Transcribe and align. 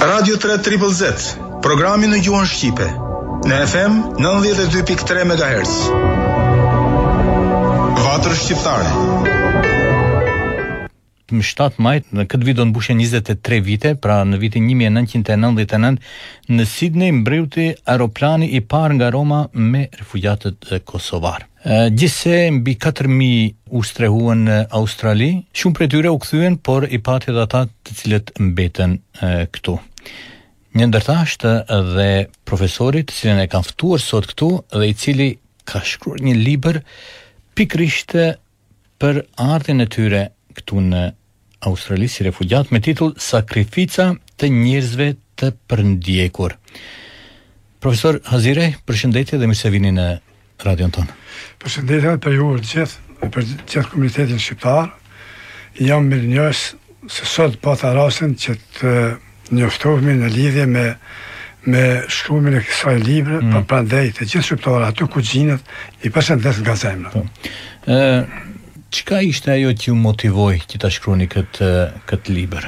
Radio 0.00 0.36
3 0.36 0.62
Triple 0.62 0.92
Z, 0.94 1.12
programi 1.62 2.06
në 2.06 2.16
gjuhën 2.22 2.46
shqipe, 2.46 2.86
në 3.50 3.58
FM 3.72 3.92
92.3 4.22 5.24
MHz. 5.26 5.72
Vatër 8.04 8.34
shqiptare 8.44 8.88
më 11.34 11.44
7 11.44 11.78
majt, 11.82 12.08
në 12.16 12.24
këtë 12.30 12.46
vit 12.46 12.56
do 12.58 12.64
në 12.64 12.74
bushe 12.74 12.94
23 12.96 13.58
vite, 13.64 13.90
pra 14.00 14.20
në 14.24 14.38
vitin 14.40 14.64
1999, 14.70 15.98
në 16.54 16.66
Sydney 16.68 17.12
mbreuti 17.20 17.68
aeroplani 17.92 18.48
i 18.56 18.60
parë 18.64 18.96
nga 18.98 19.10
Roma 19.12 19.42
me 19.52 19.86
refugjatët 19.98 20.70
Kosovar. 20.88 21.44
Gjise 21.68 22.46
mbi 22.54 22.76
4.000 22.80 23.76
u 23.76 23.82
strehuan 23.84 24.46
në 24.46 24.58
Australi, 24.78 25.32
shumë 25.58 25.78
për 25.80 25.90
tyre 25.92 26.12
u 26.14 26.18
këthyen, 26.22 26.56
por 26.64 26.86
i 26.88 27.00
pati 27.04 27.34
dhe 27.34 27.44
ata 27.44 27.64
të 27.66 27.98
cilët 28.00 28.32
mbeten 28.40 28.96
këtu. 29.52 29.76
Një 30.78 30.86
ndërta 30.92 31.18
është 31.26 31.52
dhe 31.96 32.08
profesorit, 32.46 33.12
cilën 33.12 33.42
e 33.42 33.48
kanë 33.50 33.68
fëtuar 33.72 34.00
sot 34.04 34.28
këtu, 34.32 34.50
dhe 34.78 34.86
i 34.86 34.94
cili 34.96 35.28
ka 35.68 35.82
shkruar 35.84 36.22
një 36.24 36.34
liber 36.38 36.80
pikrisht 37.58 38.14
për 38.98 39.18
artin 39.42 39.82
e 39.84 39.88
tyre 39.90 40.28
këtu 40.58 40.80
në 40.88 41.02
Australisë 41.66 42.20
i 42.22 42.26
refugjat 42.28 42.68
me 42.70 42.78
titull 42.84 43.16
Sakrifica 43.18 44.12
të 44.38 44.50
njerëzve 44.54 45.08
të 45.38 45.48
përndjekur. 45.70 46.54
Profesor 47.82 48.18
Hazire, 48.30 48.68
përshëndetje 48.86 49.38
dhe 49.40 49.46
më 49.50 49.56
se 49.58 49.70
vini 49.74 49.90
në 49.94 50.04
radion 50.66 50.92
tonë. 50.94 51.14
Përshëndetje 51.62 52.16
për 52.22 52.36
ju 52.38 52.50
të 52.62 52.72
gjithë, 52.76 52.98
për 53.34 53.48
gjithë 53.50 53.84
komunitetin 53.92 54.40
shqiptar. 54.42 54.90
Jam 55.82 56.06
mirë 56.10 56.30
njësë 56.34 57.10
se 57.14 57.26
sot 57.30 57.56
po 57.62 57.74
të 57.78 57.94
që 57.96 58.54
të 58.78 58.94
njoftohemi 59.58 60.16
në 60.22 60.32
lidhje 60.34 60.66
me 60.76 60.86
me 61.68 61.80
shkrumin 62.08 62.54
e 62.56 62.60
kësaj 62.64 63.00
libre, 63.04 63.40
mm. 63.42 63.50
për 63.52 63.60
po 63.64 63.68
prandej 63.70 64.12
të 64.16 64.24
gjithë 64.30 64.46
shqiptarë, 64.46 64.86
aty 64.88 65.06
ku 65.12 65.20
gjinët, 65.20 65.72
i 66.06 66.10
përshëndet 66.14 66.60
nga 66.62 66.76
zemrë. 66.80 67.10
Po. 67.12 67.96
Qëka 68.88 69.20
ishte 69.28 69.50
ajo 69.52 69.74
që 69.76 69.90
ju 69.90 69.94
motivoj 70.02 70.60
që 70.70 70.78
ta 70.80 70.88
shkroni 70.92 71.26
këtë, 71.28 71.68
këtë 72.08 72.32
liber? 72.36 72.64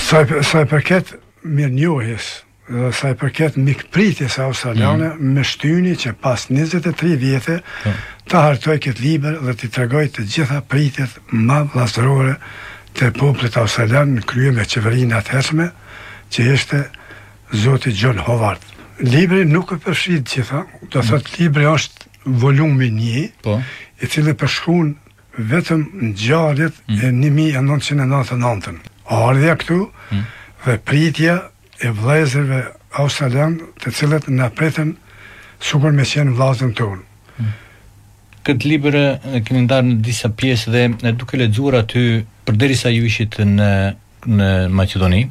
Sa 0.00 0.22
i, 0.24 0.64
përket 0.70 1.10
mirë 1.44 1.74
njohis, 1.76 2.28
saj 2.96 3.12
përket 3.20 3.58
mikë 3.60 3.90
pritje 3.92 4.30
se 4.32 4.40
australiane, 4.46 5.10
mm. 5.14 5.34
me 5.36 5.44
shtyni 5.44 5.92
që 6.00 6.14
pas 6.24 6.46
23 6.48 7.18
vjetë, 7.20 7.58
mm. 7.84 8.00
ta 8.32 8.46
hartoj 8.46 8.78
këtë 8.86 9.04
liber 9.04 9.36
dhe 9.44 9.54
të 9.60 9.70
tregoj 9.76 10.06
të 10.16 10.24
gjitha 10.36 10.62
pritit 10.72 11.20
ma 11.30 11.60
vlasërore 11.74 12.38
të 12.96 13.12
poplit 13.20 13.58
australian 13.60 14.16
në 14.16 14.24
krye 14.32 14.54
me 14.56 14.64
qeverin 14.72 15.12
atë 15.20 15.36
hershme, 15.36 15.68
që 16.32 16.48
ishte 16.56 16.80
Zoti 17.60 17.92
John 17.92 18.24
Howard. 18.24 18.64
Libri 19.04 19.44
nuk 19.44 19.74
e 19.76 19.82
përshqit 19.84 20.32
gjitha, 20.32 20.64
të 20.88 20.96
thotë 20.96 21.28
mm. 21.28 21.40
libri 21.42 21.68
është 21.76 22.30
volumi 22.40 22.88
një, 22.96 23.26
po? 23.44 23.60
i 24.04 24.10
cili 24.10 24.34
përshkun 24.36 24.90
vetëm 25.50 25.84
në 26.02 26.08
gjarit 26.20 26.76
mm. 26.90 27.08
e 27.08 27.10
1999. 27.18 28.76
Ardhja 29.14 29.54
këtu 29.60 29.78
mm. 29.88 30.24
dhe 30.66 30.76
pritja 30.88 31.36
e 31.84 31.90
vlezërve 32.00 32.60
Australian 33.02 33.56
të 33.82 33.92
cilët 33.98 34.28
në 34.30 34.50
pritën 34.58 34.92
sukur 35.66 35.94
me 35.96 36.04
qenë 36.08 36.36
vlazën 36.36 36.74
të 36.78 36.86
unë. 36.94 37.04
Mm. 37.40 37.52
Këtë 38.44 38.70
libërë 38.70 39.04
e 39.38 39.40
kemi 39.46 39.64
ndarë 39.64 39.88
në 39.90 39.98
disa 40.04 40.28
pjesë 40.38 40.74
dhe 40.74 40.84
në 41.00 41.14
duke 41.20 41.40
le 41.40 41.48
të 41.48 41.72
aty 41.80 42.04
përderisa 42.44 42.92
ju 42.92 43.06
ishit 43.08 43.38
në, 43.48 43.72
në 44.28 44.48
Macedoni, 44.68 45.22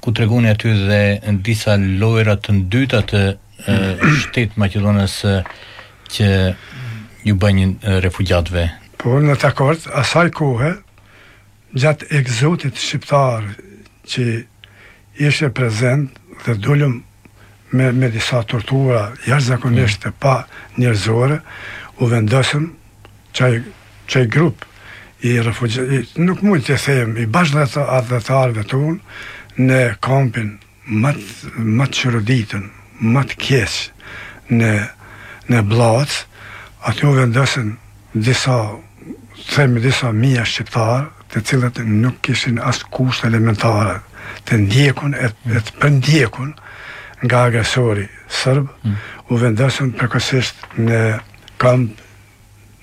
ku 0.00 0.14
të 0.14 0.24
regoni 0.24 0.48
aty 0.54 0.72
dhe 0.88 1.02
në 1.28 1.40
disa 1.44 1.76
lojrat 2.00 2.46
të 2.46 2.56
ndytat 2.62 3.12
të 3.12 3.26
shtetë 4.22 4.58
Macedonës 4.62 5.16
që 6.14 6.28
ju 7.22 7.34
bëni 7.34 7.66
refugjatëve. 8.04 8.64
Po 9.00 9.18
në 9.22 9.34
të 9.40 9.48
akord, 9.50 9.86
asaj 9.98 10.30
kohë 10.36 10.72
gjatë 11.82 12.08
egzotit 12.18 12.78
shqiptar 12.78 13.44
që 14.08 14.24
ishte 15.18 15.50
prezent 15.54 16.18
dhe 16.46 16.54
dolëm 16.64 17.00
me 17.74 17.90
me 17.92 18.08
disa 18.14 18.42
tortura 18.48 19.10
jashtëzakonisht 19.28 20.04
të 20.06 20.12
mm. 20.12 20.16
pa 20.22 20.36
njerëzore, 20.78 21.40
u 22.00 22.06
vendosëm 22.08 22.68
çaj 23.36 23.58
çaj 24.08 24.24
grup 24.32 24.64
i 25.26 25.34
refugjatëve, 25.42 26.04
nuk 26.22 26.40
mund 26.46 26.64
të 26.64 26.78
them 26.84 27.16
i 27.20 27.26
bashkëdhëta 27.26 28.62
të 28.62 28.66
tun 28.70 29.00
në 29.58 29.82
kampin 30.06 30.54
më 30.88 31.10
më 31.76 31.86
çuditën, 31.98 32.64
më 33.12 33.22
të 33.28 33.36
kesh 33.44 33.78
në 34.48 34.70
në 35.50 35.60
blocs, 35.68 36.24
Atë 36.86 37.02
jo 37.02 37.10
vendesin 37.16 37.72
disa, 38.14 38.54
themi 39.50 39.80
disa 39.82 40.12
mija 40.12 40.44
shqiptarë, 40.46 41.08
të 41.32 41.42
cilët 41.44 41.80
nuk 41.84 42.20
kishin 42.24 42.60
asë 42.64 42.86
kusht 42.94 43.24
elementare 43.26 43.98
të 44.48 44.58
ndjekun 44.62 45.12
e, 45.14 45.28
të 45.44 45.74
përndjekun 45.82 46.54
nga 47.24 47.42
agresori 47.48 48.06
sërbë, 48.30 48.68
mm. 48.86 48.94
u 49.32 49.38
vendesin 49.42 49.90
përkësisht 49.98 50.64
në 50.78 51.02
kamp, 51.60 51.98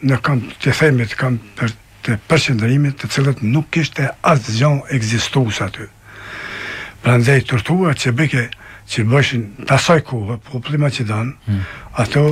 në 0.05 0.19
kamp, 0.27 0.51
të 0.61 0.75
themi 0.77 1.07
të 1.09 1.17
kamp 1.17 1.47
për 1.57 1.73
të 2.05 2.19
përqëndërimit 2.29 2.99
të 3.01 3.09
cilët 3.15 3.41
nuk 3.41 3.71
kishte 3.73 4.11
asë 4.29 4.57
gjon 4.59 4.79
egzistu 4.93 5.47
aty. 5.65 5.87
Pra 7.01 7.15
ndaj 7.21 7.39
që 7.49 8.13
bëke 8.19 8.47
që 8.89 9.05
bëshin 9.09 9.45
të 9.65 9.73
asaj 9.73 10.01
kohë, 10.09 10.35
populli 10.45 10.79
Macedon, 10.81 11.31
mm. 11.49 11.61
ato 12.01 12.25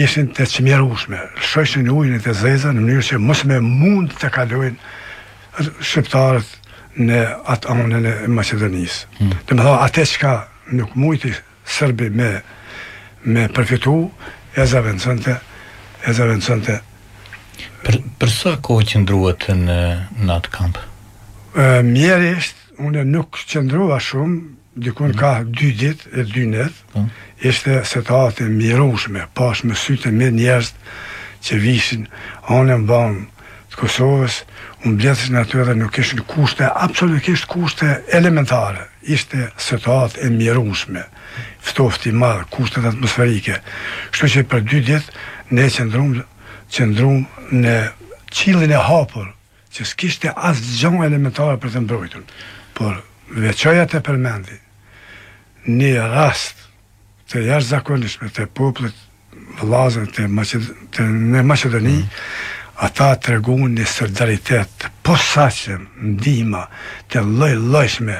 ishin 0.00 0.30
të 0.34 0.46
ushme, 0.92 1.18
shëshin 1.50 1.88
ujnë 1.90 2.20
të 2.24 2.32
zezën, 2.40 2.74
në 2.74 2.80
mënyrë 2.80 3.04
që 3.10 3.18
mos 3.20 3.44
me 3.44 3.58
mund 3.60 4.14
të 4.20 4.30
kalojnë 4.32 4.76
shqiptarët 5.80 6.46
në 6.96 7.20
atë 7.46 7.68
anën 7.70 8.06
e 8.06 8.14
Macedonisë. 8.28 9.06
Hmm. 9.18 9.30
Dhe 9.30 9.46
Të 9.46 9.56
më 9.56 9.74
atë 9.76 10.04
që 10.10 10.18
ka 10.20 10.32
nuk 10.74 10.94
mujti 10.98 11.30
sërbi 11.70 12.08
me, 12.10 12.30
me 13.24 13.44
përfitu, 13.54 13.94
e 14.58 14.64
zavendësante, 14.66 15.36
e 16.08 16.12
zavendësante. 16.16 16.78
Për, 17.84 18.00
për 18.20 18.56
kohë 18.66 18.86
që 18.90 19.02
ndruat 19.04 19.46
në, 19.54 19.78
në 20.26 20.34
atë 20.38 20.52
kampë? 20.54 20.86
Mjerë 21.86 22.32
ishtë, 22.38 22.58
unë 22.88 23.04
nuk 23.10 23.36
qëndrua 23.50 24.00
shumë, 24.00 24.59
dikon 24.78 25.16
ka 25.18 25.42
dy 25.44 25.72
ditë 25.78 26.12
e 26.14 26.22
dy 26.30 26.44
net 26.46 26.74
po. 26.94 27.02
ishte 27.42 27.80
situatë 27.88 28.44
të 28.44 28.50
atë 28.50 29.14
e 29.18 29.26
pash 29.34 29.64
me 29.66 29.74
sytë 29.74 30.10
me 30.12 30.30
njerëz 30.30 30.38
njerës 30.38 30.70
që 31.46 31.58
vishin 31.64 32.06
anë 32.48 32.76
e 32.78 32.80
të 33.70 33.76
Kosovës, 33.80 34.42
unë 34.84 34.96
bletësin 34.98 35.36
aty 35.40 35.56
nuk 35.76 35.92
kishin 35.92 36.20
kushte, 36.32 36.68
absolutisht 36.86 37.46
kushte 37.46 38.02
elementare, 38.12 38.88
ishte 39.02 39.48
situatë 39.58 40.18
e 40.26 40.28
mirushme, 40.30 41.02
ftofti 41.64 42.10
madhë, 42.12 42.44
kushtet 42.50 42.84
atmosferike. 42.84 43.56
Kështu 44.12 44.26
që 44.34 44.40
për 44.50 44.60
dy 44.68 44.78
ditë, 44.90 45.10
ne 45.56 45.64
qëndrum, 45.70 46.10
qëndrum 46.68 47.24
në 47.62 47.76
qilin 48.28 48.74
e 48.74 48.80
hapur, 48.90 49.30
që 49.72 49.80
s'kishte 49.86 50.34
as 50.36 50.60
gjonë 50.80 51.06
elementare 51.06 51.56
për 51.62 51.70
të 51.72 51.84
mbrojtun 51.86 52.24
por 52.74 53.00
veqoja 53.30 53.84
të 53.86 54.00
përmendi 54.06 54.56
një 55.70 56.06
rast 56.10 56.58
të 57.30 57.44
jashtë 57.46 57.68
zakonishme 57.76 58.30
të 58.34 58.46
poplit 58.54 58.96
vlazën 59.60 60.08
të, 60.14 60.26
të 60.94 61.04
në 61.30 61.42
Macedoni, 61.46 61.98
mm. 62.02 62.20
ata 62.86 63.10
të 63.22 63.34
regu 63.36 63.54
një 63.70 63.86
sërdaritet 63.86 64.72
të 64.82 64.90
posaqen 65.06 65.84
ndihma 66.16 66.64
të 67.12 67.22
loj 67.26 67.52
lojshme 67.70 68.16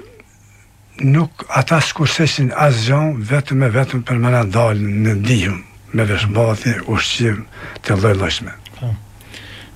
nuk 1.09 1.45
ata 1.57 1.81
shkurseshin 1.85 2.49
asë 2.65 2.85
gjon 2.87 3.13
vetëm 3.29 3.67
e 3.67 3.71
vetëm 3.77 4.01
për 4.09 4.21
mëna 4.25 4.45
dalën 4.53 4.97
në 5.05 5.17
ndihëm 5.21 5.61
me 5.93 6.07
veshbati 6.09 6.79
ushqim 6.93 7.45
të 7.85 7.99
loj 8.03 8.15
lojshme. 8.23 8.49
Mm. 8.57 8.62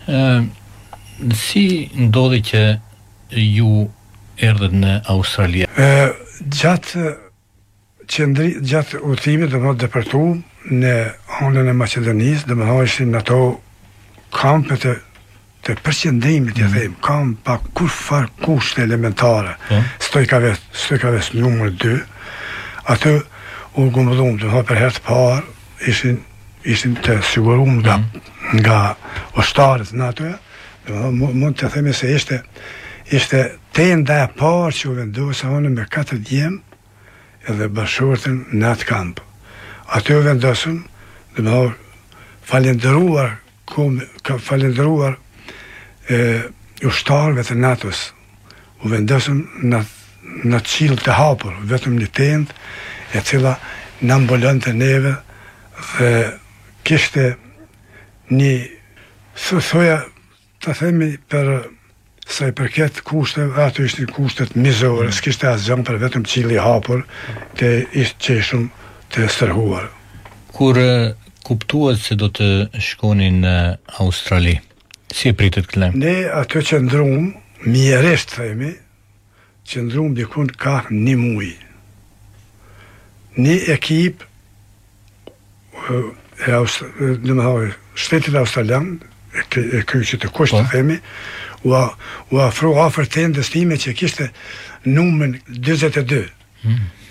Ë 0.07 0.15
ehm, 0.15 0.45
si 1.35 1.63
ndodhi 1.99 2.39
që 2.47 2.61
ju 3.43 3.87
erdhët 4.39 4.75
në 4.79 4.91
Australi? 5.11 5.65
Ë 5.67 6.13
gjatë 6.47 7.09
qëndri, 8.07 8.53
gjatë 8.71 9.01
udhimit 9.11 9.51
do 9.51 9.57
të 9.59 9.65
thotë 9.65 9.81
departu 9.83 10.21
në 10.79 10.93
anën 11.43 11.67
e 11.67 11.75
Maqedonisë, 11.81 12.47
do 12.47 12.55
të 12.55 12.63
thonë 12.69 12.87
ishin 12.87 13.19
ato 13.19 13.41
kampet 14.39 14.87
e 14.87 14.95
të 15.67 15.75
përqendrimit 15.83 16.55
mm. 16.55 16.61
i 16.61 16.69
them, 16.77 16.95
kam 17.03 17.33
pa 17.43 17.57
kur 17.75 17.91
far 17.91 18.29
kushte 18.45 18.85
elementare. 18.87 19.57
Mm. 19.57 19.73
Po. 19.73 20.07
Stojkave, 20.07 20.53
stojkave 20.85 21.19
numër 21.35 21.73
2. 21.83 21.97
Atë 22.95 23.17
u 23.81 23.89
gumbullum, 23.91 24.39
do 24.39 24.47
të 24.47 24.53
thonë 24.55 24.69
për 24.71 24.81
herë 24.85 24.99
të 25.01 25.05
parë 25.09 25.43
ishin 25.91 26.23
ishin 26.67 26.97
të 26.99 27.19
siguruar 27.23 27.69
nga 27.77 27.93
mm 28.01 28.35
nga 28.55 28.95
ushtarët 29.37 29.91
në 29.91 30.07
atoja, 30.11 30.37
dhe 30.87 31.11
më 31.15 31.31
mund 31.35 31.57
të 31.59 31.69
themi 31.73 31.93
se 31.95 32.11
ishte, 32.15 32.37
ishte 33.11 33.41
tenda 33.75 34.23
e 34.25 34.27
parë 34.39 34.71
që 34.79 34.87
u 34.91 34.93
vendohë 35.01 35.35
sa 35.37 35.51
onë 35.55 35.71
me 35.73 35.85
katër 35.91 36.21
djem 36.27 36.61
edhe 37.47 37.67
bashkërëtën 37.75 38.37
në 38.55 38.69
atë 38.73 38.87
kampë. 38.89 39.23
Atë 39.95 40.17
u 40.19 40.23
vendosëm, 40.25 40.79
dhe 41.35 41.43
më 41.43 41.51
thonë, 41.51 41.75
falendëruar, 42.47 43.33
kum, 43.67 43.97
ka 44.23 44.37
falendëruar 44.39 45.17
e, 46.11 46.19
ushtarëve 46.87 47.43
të 47.43 47.57
natës, 47.59 48.03
u 48.83 48.91
vendosëm 48.91 49.41
në, 49.71 49.81
në 50.47 50.61
qilë 50.63 51.01
të 51.03 51.17
hapur, 51.19 51.57
vetëm 51.67 51.97
një 51.99 52.07
tendë, 52.15 52.55
e 53.15 53.19
cila 53.27 53.55
në 54.07 54.19
mbëllën 54.23 54.63
të 54.63 54.73
neve 54.79 55.15
dhe 55.97 56.13
kishte 56.87 57.33
një 58.33 58.53
thëthoja 59.37 59.97
të 60.63 60.73
themi 60.81 61.11
për 61.31 61.51
sa 62.27 62.49
i 62.49 62.51
përket 62.55 62.99
kushte, 63.07 63.45
ato 63.55 63.85
një 63.87 64.07
kushtet 64.11 64.55
mizore, 64.59 65.07
mm. 65.07 65.15
s'kishtë 65.15 65.47
asë 65.53 65.69
gjëmë 65.69 65.85
për 65.87 65.99
vetëm 66.01 66.25
qili 66.27 66.57
hapur, 66.59 67.05
të 67.59 67.69
ishte 68.01 68.19
qeshëm 68.27 68.65
të 69.15 69.29
sërhuar. 69.31 69.85
Kur 70.51 70.79
kuptuat 71.47 72.01
se 72.03 72.17
do 72.19 72.27
të 72.35 72.47
shkoni 72.83 73.29
në 73.39 73.53
Australi, 74.03 74.57
si 75.13 75.31
e 75.31 75.37
pritët 75.39 75.69
këllem? 75.71 75.95
Ne 76.01 76.25
ato 76.35 76.59
që 76.59 76.81
ndrum, 76.89 77.29
mjeresht 77.71 78.35
themi, 78.35 78.73
që 79.67 79.85
ndrum 79.87 80.11
dikun 80.17 80.51
ka 80.59 80.81
një 80.91 81.15
mujë. 81.23 81.55
Një 83.37 83.55
ekip 83.71 84.21
e, 85.77 86.01
e, 86.43 86.57
e, 86.57 87.69
shtetit 87.97 88.35
australian, 88.37 88.97
e 89.33 89.81
kjo 89.89 90.03
që 90.05 90.19
të 90.21 90.29
kushtë 90.35 90.61
të 90.61 90.69
po. 90.69 90.69
themi, 90.71 90.99
u, 91.67 91.73
a, 91.73 91.85
u 92.31 92.39
afro 92.41 92.75
afer 92.85 93.09
të 93.09 93.23
endës 93.27 93.49
time 93.53 93.75
që 93.75 93.95
kishte 93.97 94.29
numën 94.85 95.33
22. 95.67 96.21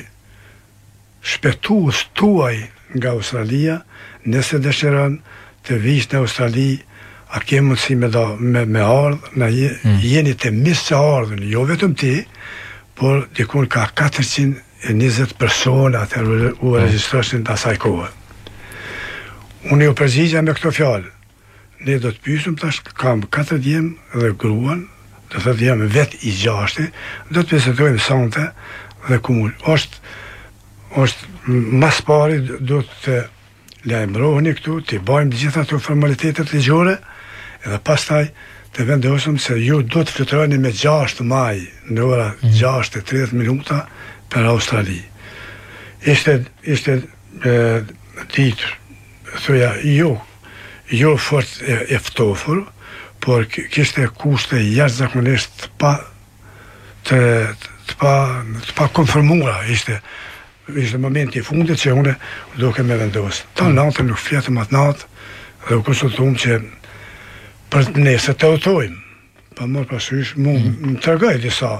shpetu 1.32 1.80
së 1.96 2.04
tuaj 2.14 2.56
nga 2.96 3.10
Australia, 3.16 3.80
nëse 4.26 4.60
dëshiran 4.64 5.18
të 5.64 5.74
vishë 5.84 6.08
në 6.12 6.16
Australië 6.24 6.72
a 7.30 7.38
ke 7.46 7.60
mundësi 7.62 7.96
me 7.98 8.08
da 8.10 8.24
me, 8.38 8.64
me 8.66 8.82
ardhë, 8.82 9.32
me 9.38 9.48
hmm. 9.50 9.98
jeni 10.02 10.32
të 10.34 10.50
misë 10.56 10.86
që 10.88 11.00
ardhën, 11.18 11.44
jo 11.52 11.62
vetëm 11.68 11.92
ti, 12.00 12.10
por 12.98 13.22
dikun 13.38 13.68
ka 13.70 13.84
420 13.98 15.36
persona 15.38 16.02
të 16.10 16.24
u 16.24 16.32
hmm. 16.32 16.76
registrështin 16.84 17.44
të 17.46 17.54
asaj 17.54 17.76
kohë. 17.84 18.08
Unë 19.70 19.90
ju 19.90 19.94
përgjigja 20.00 20.42
me 20.42 20.56
këto 20.56 20.72
fjallë, 20.74 21.10
ne 21.86 21.98
do 22.02 22.10
të 22.12 22.24
pysim 22.26 22.56
tash 22.60 22.80
kam 22.98 23.22
4 23.30 23.60
djem 23.62 23.92
dhe 24.16 24.32
gruan, 24.42 24.84
do 25.30 25.42
të 25.44 25.54
djemë 25.60 25.90
vet 25.94 26.16
i 26.26 26.32
gjashti, 26.40 26.88
do 27.30 27.44
të 27.44 27.60
vizitojmë 27.60 28.00
sante 28.02 28.48
dhe 29.06 29.20
kumullë. 29.22 29.60
Oshtë, 29.70 30.02
oshtë 31.04 31.60
mas 31.78 32.00
pari 32.08 32.40
do 32.42 32.80
të 33.04 33.20
lajmëroni 33.88 34.56
këtu, 34.58 34.80
të 34.88 34.98
bajmë 35.08 35.38
gjitha 35.40 35.62
të 35.70 35.78
formalitetet 35.86 36.50
të 36.50 36.64
gjore, 36.66 36.96
mm 36.98 37.09
edhe 37.66 37.78
pas 37.84 38.04
taj 38.08 38.28
të 38.74 38.84
vendosëm 38.86 39.38
se 39.42 39.56
ju 39.60 39.80
do 39.82 40.04
të 40.06 40.14
flutërojni 40.14 40.58
me 40.62 40.70
6 40.76 41.22
maj 41.26 41.56
në 41.90 42.04
ora 42.06 42.28
mm. 42.34 42.54
6.30 42.60 43.32
minuta 43.36 43.82
për 44.30 44.46
Australi. 44.52 45.00
Ishte, 46.08 46.36
ishte 46.70 46.94
e, 47.44 47.80
ditë, 48.34 48.70
thuja, 49.44 49.72
jo, 49.84 50.14
jo 50.94 51.16
fort 51.20 51.58
e, 51.66 51.80
por 51.90 52.14
kështë 52.22 52.64
por 53.20 53.46
kishte 53.52 54.06
kushte 54.16 54.62
jashtë 54.62 55.02
zakonisht 55.02 55.50
të 55.60 55.68
pa 55.80 55.92
të, 57.10 57.20
të 57.90 57.98
pa 58.00 58.14
të 58.70 58.72
pa 58.78 59.66
ishte 59.74 59.98
ishte 60.76 60.98
momenti 61.02 61.38
i 61.38 61.42
fundit 61.42 61.78
që 61.82 61.92
unë 61.98 62.12
do 62.60 62.68
të 62.70 62.84
vendosë. 62.86 62.98
vendosur. 63.00 63.44
Ta 63.58 63.64
mhm. 63.66 63.74
natën 63.80 64.06
nuk 64.12 64.16
fjetëm 64.22 64.60
atë 64.62 64.72
natë 64.76 65.02
dhe 65.68 65.74
u 65.74 65.82
konsultuam 65.84 66.36
që 66.38 66.60
për 67.70 67.88
të 67.94 68.02
nese 68.04 68.34
të 68.34 68.50
otojmë. 68.56 68.98
Pa 69.54 69.64
po 69.64 69.68
mërë 69.70 69.88
pasurish, 69.90 70.34
mu 70.38 70.54
mhm. 70.54 70.66
më, 70.66 70.92
më 70.96 71.00
të 71.04 71.14
rgaj 71.16 71.34
disa, 71.44 71.70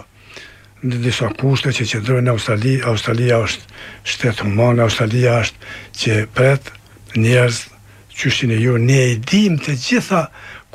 në 0.83 1.03
disa 1.05 1.31
kushte 1.39 1.73
që 1.77 1.87
qëndrojnë 1.93 2.27
në 2.29 2.35
Australi, 2.35 2.75
Australia 2.93 3.41
është 3.47 3.77
shtetë 4.15 4.47
humanë, 4.47 4.87
Australia 4.87 5.35
është 5.45 5.71
që 6.03 6.19
pret 6.37 6.73
njerëz 7.21 7.61
qyshtin 8.21 8.53
e 8.53 8.59
ju, 8.61 8.77
ne 8.81 8.99
e 9.11 9.15
dim 9.31 9.57
të 9.61 9.77
gjitha 9.81 10.25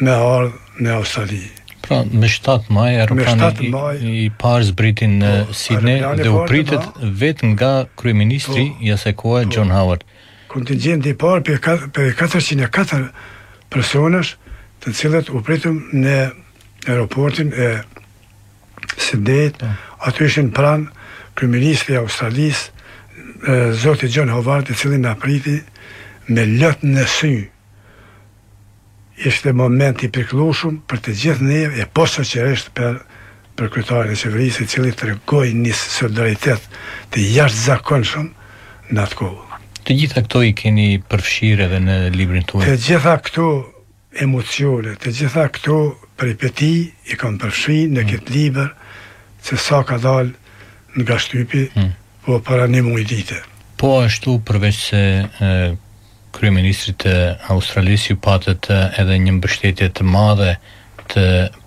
me 0.00 0.10
ardhë 0.10 0.84
në 0.84 0.94
Australië. 0.96 1.42
Pra, 1.88 2.02
mm. 2.02 2.18
me 2.20 2.28
7 2.28 2.62
maj, 2.70 2.90
aeroplani 3.00 3.68
maj, 3.68 3.96
i, 4.00 4.30
parë 4.40 4.68
zbritin 4.70 5.18
në 5.20 5.32
po, 5.48 5.56
Sydney 5.58 6.00
dhe 6.20 6.30
u 6.32 6.44
pritet 6.48 6.86
vetë 7.20 7.50
nga 7.54 7.70
kryeministri 8.00 8.70
jasekoa 8.86 9.42
po, 9.44 9.48
po. 9.50 9.54
John 9.56 9.72
Howard. 9.74 10.04
Kontingenti 10.52 11.12
i 11.12 11.16
parë 11.18 11.42
për 11.44 11.90
404 12.16 13.04
personash 13.74 14.34
të 14.84 14.94
cilët 14.96 15.32
u 15.34 15.42
pritëm 15.44 15.80
në 16.04 16.16
aeroportin 16.86 17.52
e 17.52 17.68
Sydney, 19.00 19.50
aty 20.06 20.28
ishin 20.30 20.50
pran 20.56 20.88
kryeministri 21.36 21.96
i 21.96 22.00
Australisë, 22.00 22.70
zoti 23.84 24.08
John 24.12 24.30
Howard, 24.32 24.70
i 24.70 24.74
cili 24.78 24.96
na 25.02 25.16
priti 25.20 25.58
me 26.32 26.46
lot 26.60 26.84
në 26.86 27.04
sy 27.18 27.32
ishte 29.22 29.52
moment 29.54 30.02
i 30.02 30.08
përklushum 30.10 30.80
për 30.90 30.98
të 31.06 31.14
gjithë 31.20 31.46
një 31.48 31.58
e 31.78 31.86
posa 31.94 32.24
që 32.26 32.42
reshtë 32.48 32.72
për 32.78 32.96
për 33.54 33.68
kryetarin 33.70 34.10
e 34.10 34.18
qeverisë 34.18 34.64
i 34.64 34.66
cili 34.72 34.90
të 34.98 35.08
regoj 35.12 35.44
një 35.54 35.74
solidaritet 35.78 36.64
të 37.14 37.22
jashtë 37.36 37.60
zakonshëm 37.68 38.24
në 38.90 39.04
atë 39.04 39.18
kohë. 39.20 39.58
Të 39.86 39.96
gjitha 40.00 40.22
këto 40.26 40.42
i 40.42 40.50
keni 40.58 40.86
përfshirë 41.12 41.68
edhe 41.68 41.78
në 41.84 41.98
librin 42.16 42.42
të 42.48 42.64
Të 42.64 42.74
gjitha 42.88 43.12
këto 43.28 43.46
emocione, 44.26 44.96
të 44.98 45.12
gjitha 45.20 45.46
këto 45.54 45.76
për 46.18 46.32
i 46.32 46.34
peti 46.42 46.72
i 47.14 47.18
kanë 47.20 47.38
përfshirë 47.44 47.94
në 47.94 48.02
mm. 48.02 48.10
këtë 48.10 48.34
liber 48.34 48.74
që 49.46 49.60
sa 49.68 49.84
ka 49.86 50.00
dalë 50.02 50.32
nga 51.04 51.18
shtypi 51.22 51.68
mm. 51.76 51.92
po 52.26 52.40
para 52.50 52.66
një 52.70 52.82
mujtite. 52.90 53.38
Po 53.78 54.00
ashtu 54.02 54.40
përveç 54.48 54.82
se 54.88 55.04
kryeministrit 56.34 56.96
të 57.04 57.12
Australisë 57.54 58.12
ju 58.12 58.16
patët 58.24 58.68
edhe 58.72 59.18
një 59.26 59.34
mbështetje 59.38 59.88
të 59.98 60.06
madhe 60.14 60.54
të 61.12 61.26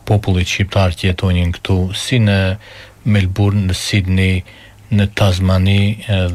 popullit 0.10 0.50
shqiptar 0.50 0.96
që 0.98 1.12
jetonin 1.12 1.54
këtu 1.56 1.78
si 2.00 2.20
në 2.24 2.40
Melbourne, 3.08 3.64
në 3.70 3.76
Sydney, 3.80 4.42
në 4.98 5.08
Tasmani 5.20 5.80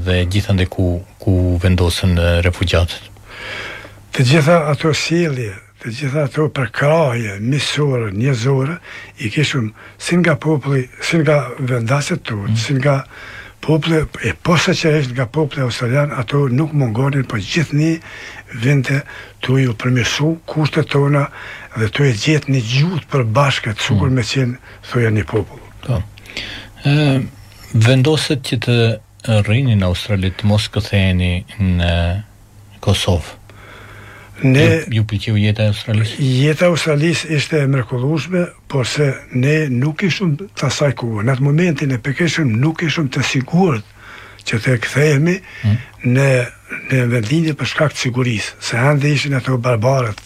dhe 0.06 0.22
gjithande 0.32 0.66
ku 0.74 0.88
ku 1.22 1.36
vendosen 1.62 2.16
refugjatët. 2.44 3.04
Të 4.12 4.24
gjitha 4.28 4.56
ato 4.72 4.90
sjellje, 4.98 5.52
të 5.80 5.92
gjitha 5.94 6.24
ato 6.26 6.48
përkraje, 6.56 7.36
misore, 7.40 8.08
njerëzore 8.16 8.76
i 9.22 9.30
kishun 9.34 9.70
si 10.02 10.18
nga 10.20 10.34
populli, 10.42 10.86
si 11.00 11.20
nga 11.22 11.38
vendaset 11.58 12.24
tu, 12.26 12.40
mm. 12.42 12.56
si 12.64 12.74
nga 12.80 12.96
Pople, 13.62 14.00
e 14.26 14.32
posa 14.42 14.72
që 14.74 14.90
është 15.00 15.14
nga 15.14 15.26
pople 15.30 15.62
australian, 15.62 16.10
ato 16.18 16.40
nuk 16.50 16.72
mungonin, 16.80 17.22
po 17.30 17.38
gjithë 17.38 17.76
një 17.78 17.90
vinte 18.64 18.98
të 19.46 19.58
ju 19.62 19.74
përmisu 19.82 20.32
kushtet 20.50 20.90
tona 20.96 21.22
dhe 21.78 21.88
të 21.94 22.08
e 22.08 22.14
gjithë 22.24 22.50
një 22.56 22.62
gjutë 22.72 23.08
për 23.12 23.22
bashkë 23.38 23.76
të 23.78 23.86
sukur 23.86 24.10
hmm. 24.10 24.18
me 24.18 24.26
qenë, 24.32 24.58
thuja 24.90 25.12
një 25.14 25.24
popullu. 25.30 25.70
Ta. 25.86 26.00
Po. 26.02 26.96
vendoset 27.86 28.42
që 28.48 28.58
të 28.66 28.76
rrini 29.46 29.78
në 29.78 29.86
Australit, 29.92 30.42
mos 30.52 30.66
këtheni 30.74 31.32
në 31.62 31.94
Kosovë, 32.82 33.36
ne 34.42 34.82
ju, 34.90 35.04
pëlqeu 35.06 35.36
jeta 35.38 35.62
e 35.66 35.70
Australisë. 35.72 36.16
Jeta 36.20 36.66
e 36.66 36.70
Australisë 36.72 37.28
ishte 37.36 37.60
e 37.64 37.68
mrekullueshme, 37.70 38.44
por 38.70 38.86
se 38.86 39.12
ne 39.32 39.66
nuk 39.70 40.02
ishim 40.06 40.34
të 40.42 40.66
asaj 40.68 40.92
ku 41.00 41.10
në 41.22 41.36
atë 41.36 41.46
momentin 41.46 41.94
e 41.94 42.00
pikëshëm 42.02 42.50
nuk 42.62 42.82
ishim 42.86 43.10
të 43.12 43.22
sigurt 43.28 43.86
që 44.48 44.60
të 44.64 44.76
kthehemi 44.86 45.36
hmm. 45.62 45.78
në 46.18 46.28
në 46.90 47.00
vendlinje 47.12 47.52
për 47.60 47.68
shkak 47.68 47.90
të 47.92 48.00
sigurisë, 48.06 48.54
se 48.64 48.78
ende 48.80 49.10
ishin 49.12 49.34
ato 49.36 49.58
barbarët, 49.60 50.22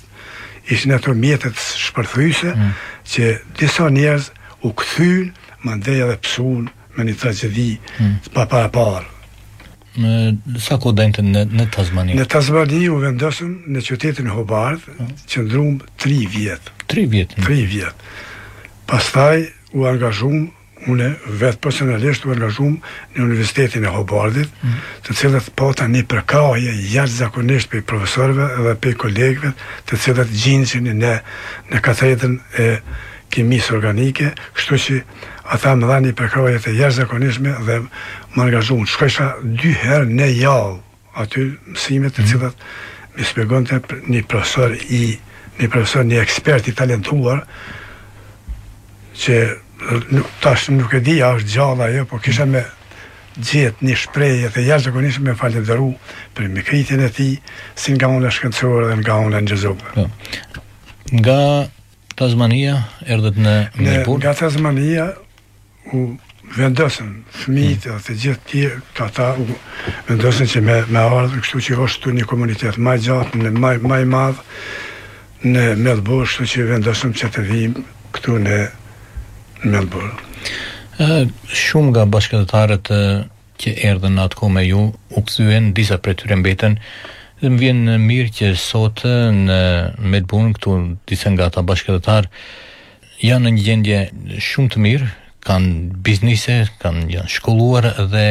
ishin 0.70 0.94
ato 0.94 1.10
mjetet 1.18 1.58
shpërthyese 1.58 2.52
hmm. 2.54 2.70
që 3.02 3.32
disa 3.58 3.88
njerëz 3.90 4.28
u 4.64 4.70
kthyn, 4.78 5.32
mandej 5.66 6.00
edhe 6.04 6.14
psun 6.22 6.68
me 6.94 7.08
një 7.08 7.16
tragjedi 7.20 7.68
hmm. 7.98 8.16
pa 8.32 8.46
para 8.46 8.70
parë 8.70 9.06
në 9.96 10.58
sa 10.60 10.76
ku 10.80 10.92
dente 10.96 11.22
në 11.24 11.44
në 11.52 11.66
Tasmani. 11.74 12.16
Në 12.18 12.26
Tasmani 12.32 12.82
u 12.92 12.98
vendosëm 13.02 13.52
në 13.74 13.84
qytetin 13.88 14.28
Hobart, 14.34 14.82
uh 14.88 14.96
po. 14.96 15.04
-huh. 15.04 15.10
që 15.30 15.44
ndruam 15.46 15.78
3 16.02 16.18
vjet. 16.36 16.70
3 16.92 17.06
vjet. 17.08 17.34
3 17.40 17.56
vjet. 17.72 17.94
Pastaj 18.86 19.46
u 19.72 19.84
angazhum, 19.86 20.50
unë 20.86 21.08
vetë 21.40 21.58
personalisht 21.64 22.24
u 22.24 22.30
angazhum 22.30 22.76
në 23.16 23.24
Universitetin 23.24 23.84
e 23.84 23.88
Hobartit, 23.90 24.46
uh 24.46 24.68
mm. 24.68 24.68
-huh. 24.68 25.08
të 25.08 25.16
cilët 25.20 25.48
po 25.58 25.72
tani 25.72 26.04
për 26.04 26.20
kohë 26.22 26.72
janë 26.94 27.06
zakonisht 27.16 27.70
për 27.72 27.82
profesorëve 27.88 28.46
dhe 28.62 28.74
për 28.84 28.94
kolegët, 29.02 29.52
të 29.88 29.98
cilët 30.04 30.30
gjinjen 30.42 30.98
në 31.02 31.18
në 31.72 31.80
katedrën 31.82 32.34
e 32.58 32.68
kimis 33.30 33.70
organike, 33.74 34.30
kështu 34.56 34.78
që 34.84 34.98
ata 35.54 35.72
më 35.78 35.88
dhani 35.90 36.12
përkrojët 36.18 36.68
e 36.70 36.74
jashtëzakonishme 36.78 37.54
dhe 37.66 37.78
më 38.34 38.44
angazhuan. 38.46 38.86
Shkojsha 38.86 39.28
dy 39.42 39.72
herë 39.82 40.08
në 40.18 40.28
javë 40.42 40.76
aty 41.22 41.46
mësimet 41.72 42.16
të 42.16 42.24
mhm. 42.24 42.30
cilat 42.30 42.66
më 43.16 43.28
shpjegonte 43.30 43.80
një 44.10 44.24
profesor 44.30 44.74
i 44.76 45.16
një 45.56 45.70
profesor, 45.72 46.04
një 46.04 46.18
ekspert 46.20 46.66
i 46.68 46.74
talentuar 46.76 47.46
që 49.16 49.38
nuk, 50.12 50.26
tash 50.44 50.66
nuk 50.76 50.92
e 50.98 51.00
di 51.00 51.18
a 51.24 51.30
është 51.38 51.54
gjallë 51.54 51.86
jo, 51.94 52.04
po 52.10 52.18
kisha 52.20 52.44
me 52.50 52.60
gjithë 53.36 53.86
një 53.86 53.94
shprejë 54.02 54.50
dhe 54.52 54.66
jashtë 54.66 54.90
zakonisht 54.90 55.22
me 55.24 55.32
dëru 55.64 55.88
për 56.36 56.50
mikritin 56.52 57.02
e 57.04 57.08
ti, 57.12 57.30
si 57.74 57.96
nga 57.96 58.08
unë 58.12 58.28
e 58.28 58.34
shkëndësorë 58.36 58.90
dhe 58.92 59.00
nga 59.00 59.18
unë 59.24 59.40
e 59.40 59.40
në 59.46 59.50
gjëzobë. 59.54 59.94
Po. 59.96 60.06
Nga 61.16 61.38
Tasmania 62.16 62.76
erdhët 63.04 63.36
në 63.44 63.52
Mirpur. 63.76 64.18
Nga 64.22 64.32
Tasmania 64.38 65.06
u 65.92 66.02
vendosën 66.56 67.08
fëmijët 67.42 67.86
mm. 67.90 68.02
të 68.06 68.16
gjithë 68.22 68.46
tjerë 68.50 68.80
ka 68.96 69.08
ta 69.16 69.26
u 69.36 69.44
vendosën 70.08 70.48
që 70.52 70.62
me, 70.64 70.76
me 70.94 71.02
ardhë 71.02 71.40
kështu 71.44 71.62
që 71.66 71.78
është 71.86 72.04
tu 72.06 72.14
një 72.16 72.26
komunitet 72.30 72.78
maj 72.86 72.96
gjatë 73.04 73.40
më 73.40 73.52
maj, 73.90 74.02
i 74.04 74.08
madhë 74.14 75.50
në 75.52 75.66
Melbourne 75.84 76.28
kështu 76.30 76.48
që 76.54 76.68
vendosëm 76.70 77.12
që 77.20 77.32
të 77.36 77.44
vim 77.50 77.74
këtu 78.16 78.38
në 78.46 78.60
Melbourne 79.66 81.26
Shumë 81.66 81.90
nga 81.92 82.06
bashkëtëtarët 82.16 82.88
që 83.60 83.74
erdhën 83.90 84.16
në 84.16 84.24
atë 84.30 84.48
me 84.56 84.62
ju 84.70 84.80
u 84.94 85.26
këthyën 85.28 85.72
disa 85.76 85.98
për 86.06 86.16
të 86.22 86.32
rembetën 86.32 86.78
Dhe 87.42 87.50
më 87.52 87.58
vjen 87.60 87.80
mirë 88.00 88.30
që 88.32 88.46
sot 88.56 89.02
në 89.36 89.60
Melbourne 90.08 90.54
këtu 90.56 90.76
disa 91.10 91.28
nga 91.34 91.50
ata 91.50 91.60
bashkëtar 91.68 92.30
janë 93.20 93.42
në 93.44 93.50
një 93.56 93.62
gjendje 93.66 93.98
shumë 94.46 94.72
të 94.72 94.80
mirë, 94.86 95.08
kanë 95.44 95.72
biznise, 96.06 96.56
kanë 96.82 97.02
janë 97.12 97.32
shkolluar 97.36 97.90
dhe 98.10 98.24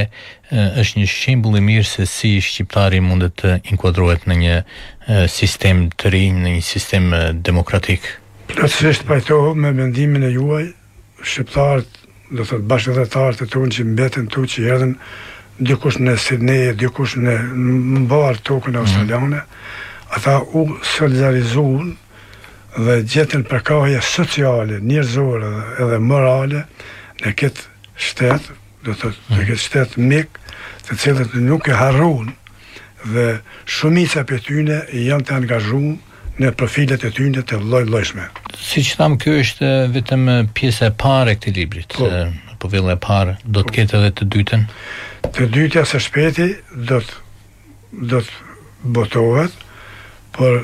është 0.81 1.01
një 1.03 1.11
shembull 1.11 1.59
i 1.59 1.61
mirë 1.67 1.85
se 1.87 2.07
si 2.09 2.31
shqiptari 2.43 2.99
mund 3.05 3.29
të 3.39 3.53
inkuadrohet 3.75 4.25
në 4.27 4.39
një 4.41 4.55
sistem 5.37 5.85
të 6.01 6.13
ri, 6.17 6.23
në 6.33 6.55
një 6.57 6.65
sistem 6.71 7.11
demokratik. 7.45 8.09
Plotësisht 8.49 9.05
pajtohu 9.09 9.53
me 9.55 9.69
mendimin 9.71 10.25
e 10.27 10.33
juaj, 10.33 10.65
shqiptarët, 11.21 12.01
do 12.33 12.41
të 12.41 12.49
thotë 12.55 12.67
bashkëdhetarët 12.73 13.45
e 13.45 13.49
tonë 13.53 13.71
që 13.77 13.87
mbeten 13.93 14.25
këtu 14.31 14.47
që 14.55 14.65
erdhën 14.73 14.97
dikush 15.59 15.99
në 16.03 16.15
Sydney, 16.19 16.71
dikush 16.75 17.15
në 17.21 17.35
mbar 18.05 18.39
tokën 18.45 18.75
mm. 18.75 18.81
australiane, 18.81 19.43
ata 20.15 20.39
u 20.55 20.65
solidarizuan 20.95 21.93
dhe 22.75 22.97
gjetën 23.07 23.45
përkohje 23.47 24.01
sociale, 24.03 24.81
njerëzore 24.83 25.51
dhe 25.53 25.83
edhe 25.85 25.99
morale 26.03 26.65
në 27.23 27.35
këtë 27.39 27.93
shtet, 27.95 28.49
do 28.85 28.91
të 28.93 29.05
thotë, 29.05 29.21
në 29.35 29.45
këtë 29.49 29.63
shtet 29.67 29.95
mik, 29.97 30.41
të 30.87 30.99
cilët 31.01 31.37
nuk 31.41 31.69
e 31.71 31.77
harruan 31.79 32.33
dhe 33.05 33.29
shumica 33.69 34.25
për 34.29 34.43
tyne 34.45 34.81
janë 34.93 35.27
të 35.29 35.35
angazhuar 35.39 35.95
në 36.41 36.49
profilet 36.59 37.03
e 37.07 37.09
tyre 37.15 37.45
të 37.47 37.61
lojshme. 37.71 38.25
Si 38.59 38.81
Siç 38.83 38.97
thamë, 38.99 39.17
kjo 39.23 39.35
është 39.39 39.69
vetëm 39.93 40.23
pjesa 40.57 40.89
e 40.89 40.91
parë 40.99 41.31
e 41.31 41.35
këtij 41.37 41.53
librit. 41.55 41.95
Po, 41.95 42.07
po 42.59 42.67
vjen 42.73 42.89
e 42.91 42.97
parë, 42.99 43.37
do 43.45 43.63
të 43.63 43.75
ketë 43.77 43.95
edhe 44.01 44.11
të 44.19 44.27
dytën. 44.33 44.65
Të 45.33 45.45
dytja 45.53 45.85
se 45.89 45.99
shpeti 46.03 46.45
do 46.89 46.99
të 47.01 47.23
do 48.11 48.19
të 48.21 48.89
botohet, 48.97 49.53
por 50.35 50.57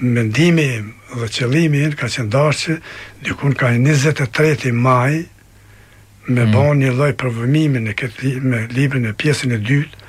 mendimi 0.00 0.66
im 0.76 0.90
dhe 1.18 1.28
qëllimi 1.34 1.80
im 1.86 1.94
ka 1.98 2.06
qenë 2.14 2.28
dashur 2.34 2.76
që 2.76 3.24
diku 3.26 3.50
ka 3.58 3.70
23 3.74 4.70
maj 4.86 5.12
me 6.26 6.42
mm. 6.42 6.52
bën 6.54 6.82
një 6.82 6.92
lloj 6.98 7.10
provimimi 7.18 7.80
në 7.86 7.94
këtë 8.00 8.32
me 8.50 8.62
librin 8.76 9.08
e 9.10 9.14
pjesën 9.20 9.56
e 9.56 9.60
dytë, 9.70 10.02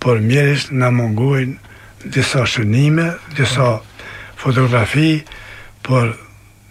por 0.00 0.22
mjerisht 0.28 0.70
na 0.80 0.90
mungojnë 0.94 1.58
disa 2.16 2.46
shënime, 2.52 3.08
disa 3.36 3.72
mm. 3.72 4.06
fotografi, 4.42 5.12
por 5.84 6.14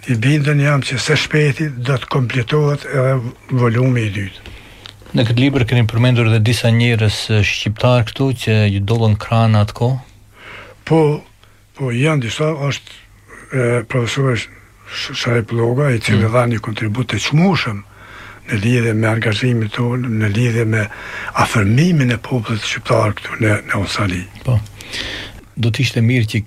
i 0.09 0.15
bindën 0.17 0.63
jam 0.65 0.81
që 0.87 0.97
së 1.05 1.19
shpeti 1.27 1.69
do 1.77 1.99
të 2.01 2.09
kompletohet 2.15 2.87
edhe 2.89 3.17
volumi 3.63 4.07
i 4.07 4.15
dytë. 4.17 4.49
Në 5.11 5.25
këtë 5.27 5.41
libër 5.43 5.63
keni 5.67 5.81
përmendur 5.91 6.29
edhe 6.29 6.37
disa 6.47 6.69
njerëz 6.71 7.15
shqiptar 7.43 8.05
këtu 8.07 8.27
që 8.45 8.53
ju 8.71 8.79
dolën 8.87 9.17
krahën 9.19 9.57
atko. 9.59 9.89
Po, 10.87 10.99
po 11.75 11.89
janë 11.91 12.23
disa 12.29 12.51
është 12.55 12.91
e, 12.95 13.81
profesorë 13.91 14.37
Sharep 14.91 15.51
Loga 15.55 15.89
i 15.91 15.99
cili 16.03 16.23
mm. 16.23 16.31
dha 16.33 16.43
një 16.51 16.61
kontribut 16.63 17.09
të 17.11 17.19
qmushëm 17.25 17.81
në 18.51 18.59
lidhe 18.63 18.93
me 18.97 19.09
angazimin 19.11 19.71
tonë, 19.71 20.11
në 20.21 20.29
lidhe 20.35 20.63
me 20.67 20.85
afërmimin 21.43 22.15
e 22.15 22.19
popullit 22.29 22.63
shqiptarë 22.67 23.17
këtu 23.19 23.41
në, 23.43 23.51
në 23.67 23.81
Osali. 23.83 24.21
Po, 24.45 24.59
do 25.61 25.69
të 25.75 25.83
ishte 25.89 26.03
mirë 26.07 26.29
që 26.37 26.41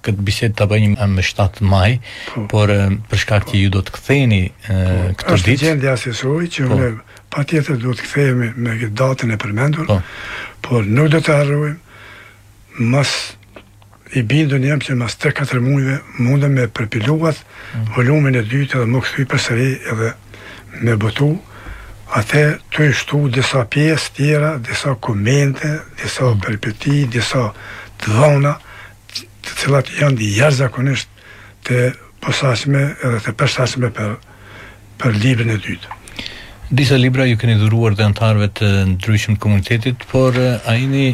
këtë 0.00 0.16
biset 0.26 0.56
të 0.56 0.68
bëjnjë 0.72 1.10
me 1.12 1.24
7 1.28 1.60
maj, 1.70 1.90
po, 2.32 2.46
por 2.54 2.72
përshka 3.12 3.22
shkak 3.42 3.52
që 3.52 3.60
ju 3.60 3.74
do 3.76 3.84
të 3.84 3.94
këtheni 3.98 4.42
po, 4.48 4.58
këtë 4.64 5.04
ditë. 5.04 5.26
Po, 5.26 5.36
është 5.36 5.58
gjendja 5.66 5.96
që 6.06 6.70
po. 6.72 6.80
në 6.80 6.90
pa 7.36 7.42
tjetër 7.44 7.76
duhet 7.82 8.00
këthejemi 8.00 8.46
me 8.64 8.72
këtë 8.80 8.94
datën 8.96 9.32
e 9.34 9.36
përmendur, 9.36 9.90
oh. 9.92 10.04
por 10.64 10.86
nuk 10.88 11.10
do 11.12 11.18
të 11.20 11.34
arrujmë, 11.44 11.74
mas 12.92 13.10
i 14.16 14.22
bindu 14.24 14.56
njëmë 14.62 14.86
që 14.86 14.94
mas 14.96 15.18
3-4 15.20 15.60
mujve 15.66 15.98
mundëm 16.24 16.54
me 16.56 16.64
përpiluat 16.72 17.36
mm. 17.42 17.90
volumen 17.96 18.38
e 18.40 18.40
dytë 18.48 18.78
edhe 18.78 18.86
më 18.88 19.02
këthuj 19.04 19.26
për 19.34 19.42
sëri 19.46 19.66
edhe 19.92 20.08
me 20.86 20.94
botu, 21.02 21.28
atë 22.16 22.44
të 22.72 22.88
i 22.88 22.96
shtu 23.02 23.20
disa 23.36 23.66
pjesë 23.72 24.14
tjera, 24.16 24.54
disa 24.70 24.96
komente, 25.06 25.74
disa 26.00 26.30
oh. 26.30 26.32
Mm. 26.38 26.46
përpiti, 26.46 27.02
disa 27.18 27.50
të 28.00 28.16
dhona, 28.16 28.54
të 29.12 29.58
cilat 29.60 29.92
janë 30.00 30.18
di 30.24 30.32
jarëzakonisht 30.40 31.14
të 31.68 31.78
përpiti, 31.78 32.00
të 32.16 32.32
posashme 32.32 32.80
edhe 33.06 33.18
të 33.22 33.32
përshashme 33.38 33.88
për, 33.94 34.14
për 34.98 35.18
libën 35.22 35.52
e 35.52 35.58
dytë. 35.62 35.90
Disa 36.70 36.96
libra 36.98 37.24
ju 37.26 37.36
keni 37.38 37.54
dhuruar 37.60 37.94
dhe 37.94 38.02
antarve 38.08 38.48
të 38.58 38.66
ndryshim 38.96 39.36
të 39.38 39.42
komunitetit, 39.42 40.02
por 40.10 40.34
a 40.34 40.72
jeni 40.74 41.12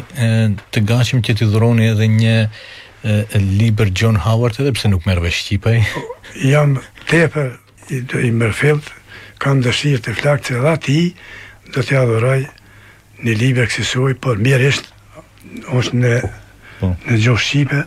të 0.73 0.81
gashim 0.89 1.21
që 1.21 1.35
t'i 1.37 1.45
dhuroni 1.49 1.91
edhe 1.93 2.07
një 2.09 3.43
liber 3.61 3.91
John 3.93 4.17
Howard 4.25 4.57
edhe 4.59 4.71
pse 4.73 4.89
nuk 4.89 5.05
merve 5.05 5.29
Shqipaj? 5.29 5.75
Jam 6.41 6.79
tepër 7.05 7.51
i, 7.93 8.01
i 8.25 8.31
mërfilt, 8.33 8.87
kam 9.37 9.61
dëshirë 9.61 10.01
të 10.07 10.15
flakë 10.23 10.45
që 10.49 10.63
dha 10.65 10.73
ti 10.81 10.97
do 11.75 11.85
t'ja 11.85 12.01
dhuraj 12.09 12.39
një 13.21 13.37
liber 13.43 13.69
kësisoj, 13.69 14.15
por 14.25 14.41
mirë 14.41 14.71
ishtë 14.71 15.69
është 15.69 16.01
në, 16.01 16.13
po. 16.81 16.95
në 17.03 17.19
gjohë 17.27 17.45
Shqipe, 17.45 17.83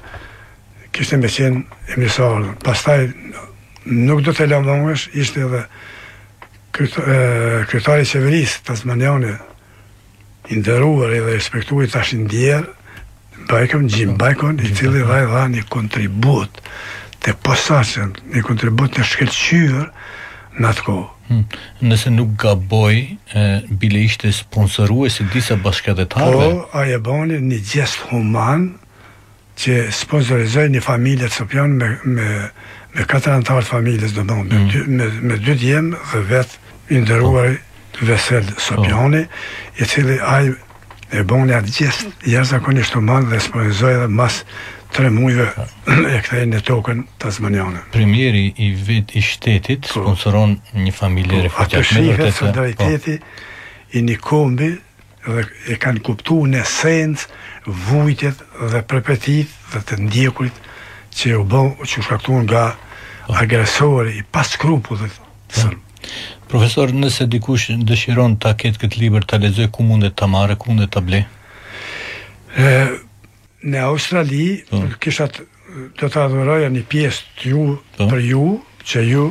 kështë 0.95 1.19
me 1.25 1.35
qenë 1.35 1.65
emisarën. 1.99 2.49
Pastaj 2.63 3.11
nuk 4.07 4.23
do 4.27 4.37
të 4.39 4.47
lamdhongësh, 4.55 5.09
ishte 5.19 5.43
edhe 5.49 5.67
kryetari 7.69 8.03
i 8.05 8.11
qeverisë 8.11 8.63
tasmanjane 8.69 9.37
i 10.51 10.59
nderuar 10.61 11.13
dhe 11.15 11.23
respektuar 11.33 11.89
tash 11.91 12.15
ndjer 12.19 12.67
Bajkon 13.51 13.89
Jim 13.91 14.17
Bajkon 14.19 14.59
i 14.63 14.73
cili 14.75 15.03
vaj 15.07 15.25
një 15.53 15.63
kontribut 15.71 16.61
te 17.23 17.35
posaçën 17.47 18.15
një 18.35 18.43
kontribut 18.47 18.95
të 18.97 19.05
shkëlqyr 19.15 19.85
në 20.61 20.73
atko 20.75 20.97
Hmm. 21.27 21.43
Nëse 21.83 22.07
nuk 22.15 22.37
gaboj 22.39 23.01
Bile 23.83 24.03
ishte 24.07 24.29
sponsoru 24.33 25.09
e 25.09 25.09
si 25.11 25.25
disa 25.33 25.57
bashkëdetarve 25.59 26.51
Po, 26.53 26.69
a 26.71 26.85
e 26.87 27.01
boni 27.03 27.41
një 27.43 27.57
gjest 27.67 28.05
human 28.13 28.69
Që 29.59 29.89
sponsorizoj 29.91 30.69
një 30.77 30.85
familje 30.87 31.27
të 31.33 31.35
sopion 31.41 31.75
Me, 31.81 31.89
me, 32.05 32.29
me 32.95 33.07
katër 33.11 33.35
antarët 33.41 33.67
familjes 33.67 34.15
do 34.15 34.23
bon, 34.23 34.47
hmm. 34.47 35.19
Me 35.27 35.41
dy 35.43 35.57
djemë 35.65 35.99
dhe 36.13 36.23
vetë 36.31 36.63
i 36.91 36.99
ndëruar 37.03 37.57
Vesel 38.07 38.45
Sopjani, 38.61 39.27
i 39.81 39.85
cili 39.89 40.17
ai 40.23 40.53
e 41.15 41.23
bon 41.27 41.49
atë 41.55 41.71
gjest 41.73 42.27
jashtëzakonisht 42.27 42.95
të 42.97 43.01
madh 43.07 43.29
dhe 43.31 43.39
sponsorizoi 43.43 43.93
edhe 43.97 44.09
mas 44.13 44.41
tre 44.95 45.09
muajve 45.15 45.47
e 45.87 46.19
kthej 46.25 46.45
në 46.51 46.61
tokën 46.67 47.05
tasmaniane. 47.23 47.83
Premieri 47.95 48.47
i 48.65 48.73
vit 48.89 49.15
i 49.17 49.23
shtetit 49.23 49.87
po. 49.87 49.95
sponsoron 50.03 50.57
një 50.75 50.95
familje 50.97 51.39
po, 51.39 51.47
refugjatë 51.47 51.95
me 51.95 52.05
vërtetë 52.09 52.35
po. 52.35 52.37
solidariteti 52.41 53.17
i 53.97 54.03
një 54.09 54.19
kombi 54.23 54.71
dhe 55.27 55.47
e 55.73 55.79
kanë 55.83 56.03
kuptuar 56.07 56.51
në 56.51 56.63
sens 56.71 57.27
vujtjet 57.67 58.43
dhe 58.73 58.83
përpetit 58.91 59.49
dhe 59.73 59.83
të 59.89 60.01
ndjekurit 60.07 60.61
që 61.19 61.39
u 61.41 61.45
bën 61.49 61.73
që 61.87 62.03
u 62.03 62.07
shkaktuar 62.11 62.45
nga 62.47 62.67
agresorë 63.31 64.13
i 64.21 64.27
dhe 64.27 64.79
të 64.83 65.63
sërmë. 65.63 65.83
Profesor, 66.47 66.91
nëse 66.95 67.27
dikush 67.33 67.71
dëshiron 67.89 68.37
ta 68.43 68.53
ketë 68.59 68.79
këtë 68.85 69.01
libër 69.03 69.25
ta 69.27 69.39
lexojë 69.43 69.71
ku 69.75 69.83
mund 69.87 70.07
të 70.07 70.13
ta 70.21 70.29
marrë, 70.31 70.55
ku 70.61 70.71
mund 70.71 70.85
të 70.85 70.89
ta 70.97 71.03
blej? 71.03 71.25
në 73.67 73.81
Australi, 73.89 74.63
po. 74.71 74.85
kisha 75.03 75.27
do 76.01 76.09
ta 76.09 76.27
dhuroja 76.31 76.69
një 76.73 76.85
pjesë 76.89 77.25
të 77.41 77.51
ju 77.53 77.65
po. 77.99 78.07
për 78.13 78.23
ju, 78.31 78.45
që 78.87 79.03
ju 79.11 79.25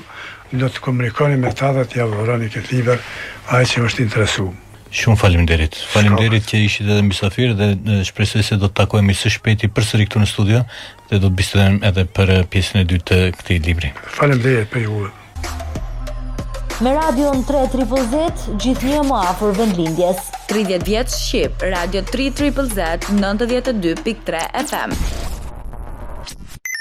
do 0.60 0.68
të 0.70 0.84
komunikoni 0.84 1.40
me 1.42 1.54
ta 1.58 1.72
dhe 1.78 1.88
t'ia 1.90 2.06
dhuroni 2.12 2.52
këtë 2.54 2.76
libër 2.76 3.00
ai 3.56 3.64
që 3.72 3.86
është 3.88 4.04
interesuar. 4.06 4.52
Shumë 4.96 5.18
falim 5.20 5.48
derit, 5.50 5.74
falim 5.92 6.14
derit 6.20 6.46
që 6.48 6.62
ishqit 6.68 6.88
edhe 6.92 7.02
mysafir 7.08 7.56
dhe 7.60 7.98
shpresoj 8.08 8.44
se 8.48 8.60
do 8.62 8.70
të 8.70 8.78
takojmë 8.84 9.12
i 9.12 9.18
së 9.22 9.32
shpeti 9.40 9.72
për 9.76 9.90
këtu 10.06 10.22
në 10.22 10.30
studio 10.34 10.62
dhe 11.10 11.18
do 11.20 11.28
të 11.28 11.36
bistudem 11.42 11.82
edhe 11.90 12.06
për 12.16 12.36
pjesën 12.54 12.84
e 12.84 12.88
dy 12.92 13.02
të 13.10 13.20
këti 13.40 13.62
libri. 13.68 13.92
Falim 14.20 14.40
derit 14.46 14.72
për 14.72 14.86
ju 14.88 15.02
me 16.82 16.92
Radio 16.94 17.32
3 17.32 17.68
Triple 17.72 18.04
Z 18.12 18.56
gjithnjë 18.60 19.04
më 19.08 19.20
afër 19.32 19.54
vendlindjes. 19.60 20.26
30 20.50 20.84
vjet 20.88 21.14
Shqip, 21.16 21.64
Radio 21.76 22.04
3 22.12 22.32
Triple 22.42 22.68
Z 22.74 23.08
92.3 23.14 24.44
FM. 24.66 25.32